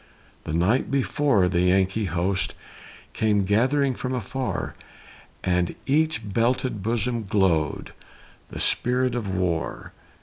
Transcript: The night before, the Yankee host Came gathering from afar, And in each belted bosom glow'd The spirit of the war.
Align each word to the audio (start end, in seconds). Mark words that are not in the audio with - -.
The 0.45 0.53
night 0.53 0.89
before, 0.89 1.47
the 1.47 1.61
Yankee 1.61 2.05
host 2.05 2.55
Came 3.13 3.45
gathering 3.45 3.93
from 3.93 4.15
afar, 4.15 4.73
And 5.43 5.69
in 5.69 5.75
each 5.85 6.33
belted 6.33 6.81
bosom 6.81 7.27
glow'd 7.27 7.91
The 8.49 8.59
spirit 8.59 9.13
of 9.13 9.31
the 9.31 9.37
war. 9.39 9.93